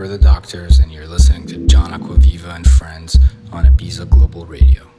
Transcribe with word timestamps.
We're 0.00 0.08
the 0.08 0.16
Doctors, 0.16 0.78
and 0.78 0.90
you're 0.90 1.06
listening 1.06 1.46
to 1.48 1.66
John 1.66 1.90
Acquaviva 1.90 2.56
and 2.56 2.66
Friends 2.66 3.18
on 3.52 3.66
Ibiza 3.66 4.08
Global 4.08 4.46
Radio. 4.46 4.89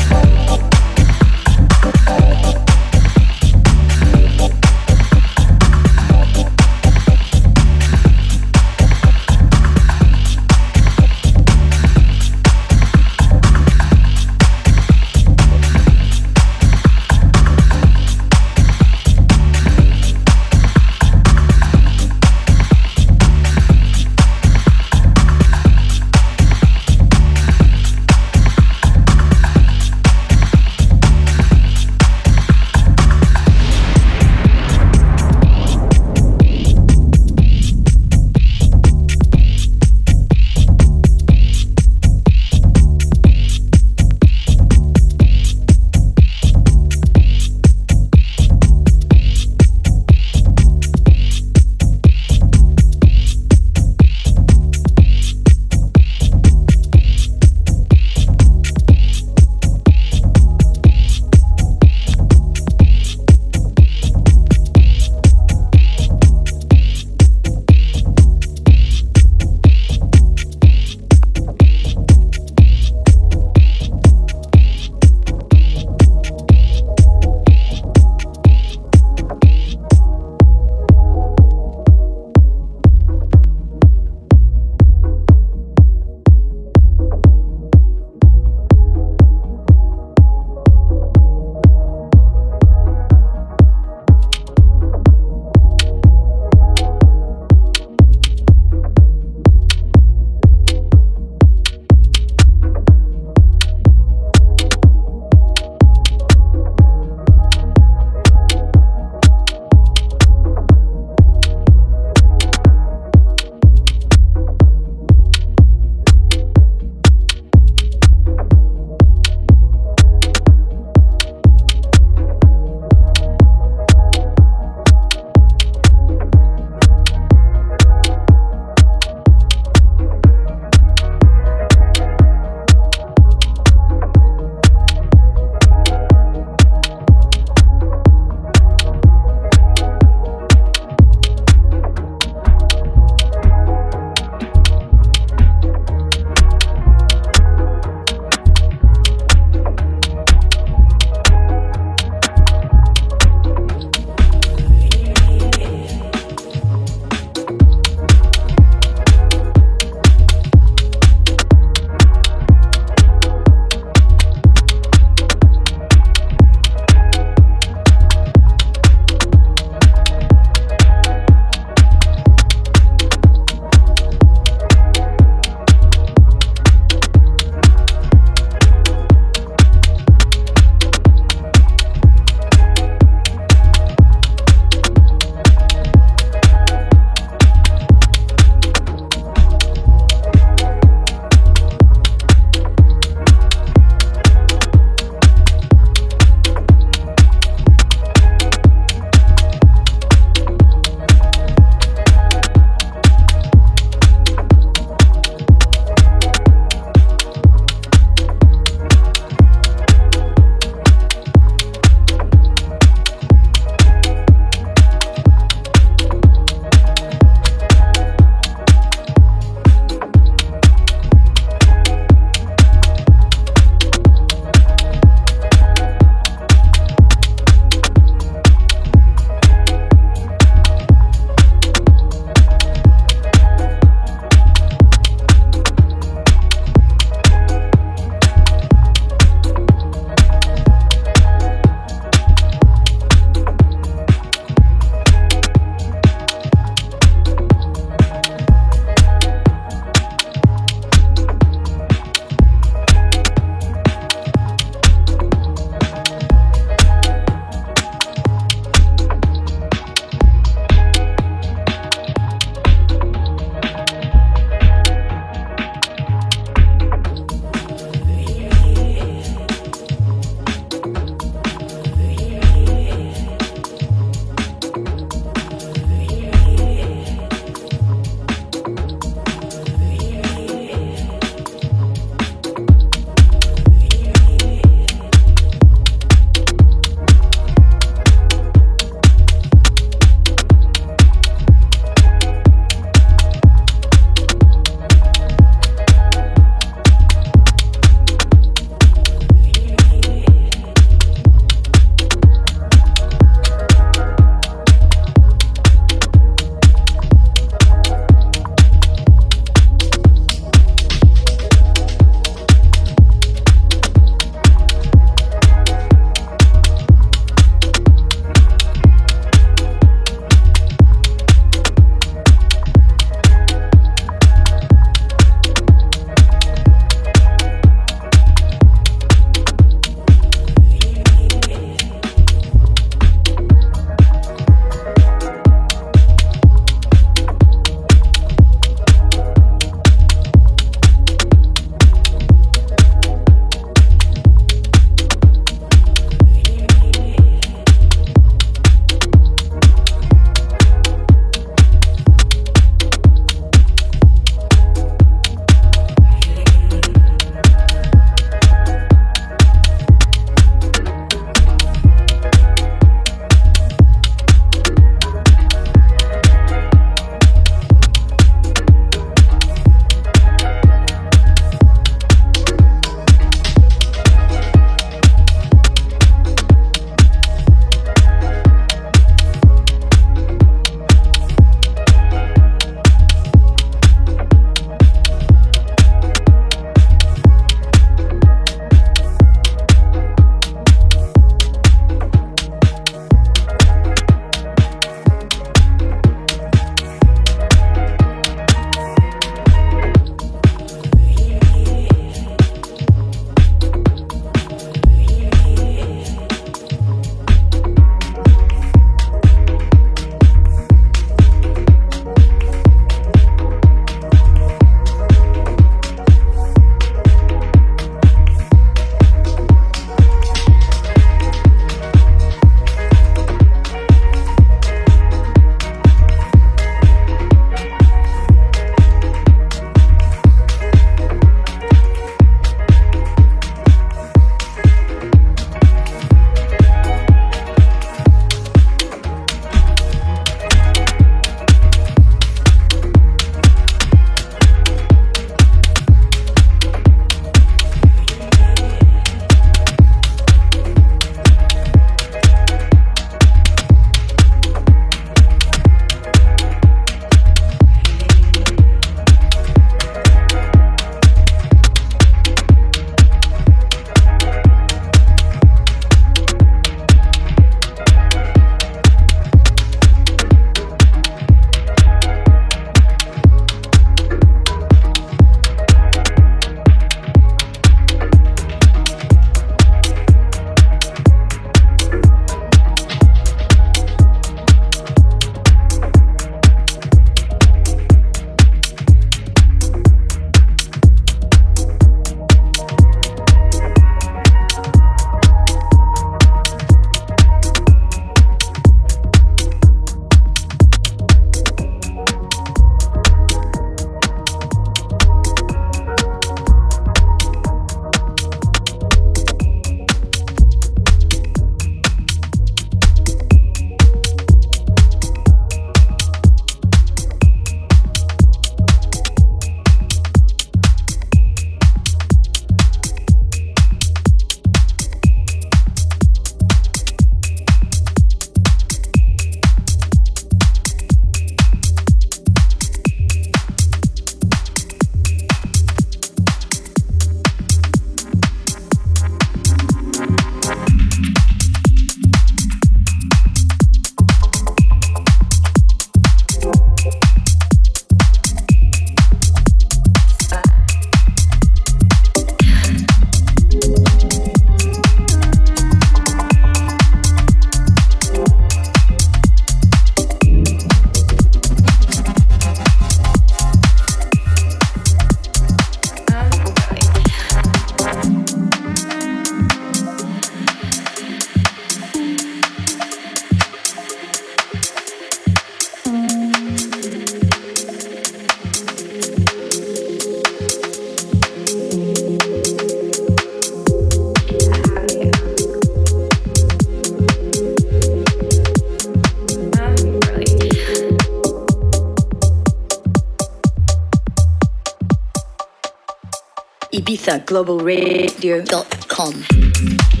ibizaglobalradio.com. 597.11 600.00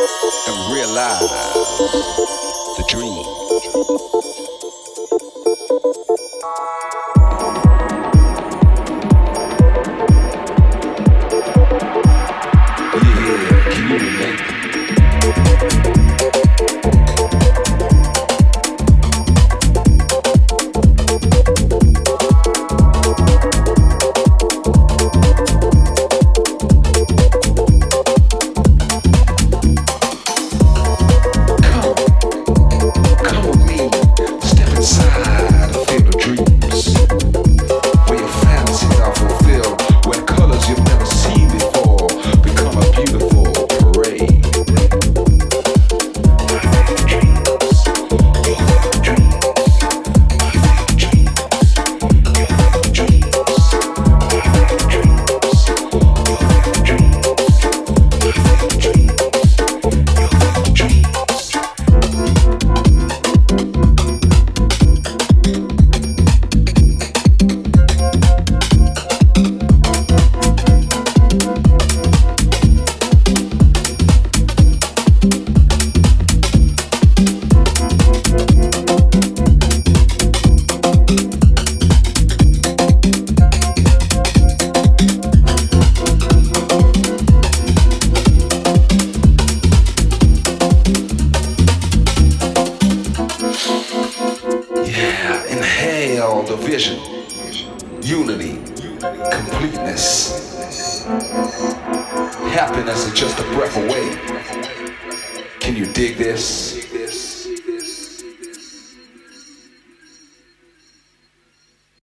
and 0.00 0.72
realize 0.72 1.30
the 2.78 2.84
dream. 2.88 4.59